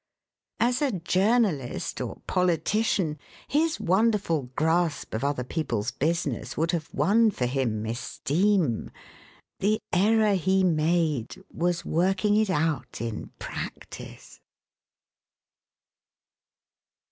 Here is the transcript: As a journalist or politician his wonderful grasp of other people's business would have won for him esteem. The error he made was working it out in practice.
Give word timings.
As 0.59 0.81
a 0.81 0.93
journalist 0.93 2.01
or 2.01 2.21
politician 2.25 3.19
his 3.47 3.79
wonderful 3.79 4.49
grasp 4.55 5.13
of 5.13 5.23
other 5.23 5.43
people's 5.43 5.91
business 5.91 6.57
would 6.57 6.71
have 6.71 6.91
won 6.91 7.29
for 7.29 7.45
him 7.45 7.85
esteem. 7.85 8.89
The 9.59 9.79
error 9.93 10.33
he 10.33 10.63
made 10.63 11.43
was 11.53 11.85
working 11.85 12.35
it 12.35 12.49
out 12.49 12.99
in 12.99 13.29
practice. 13.37 14.39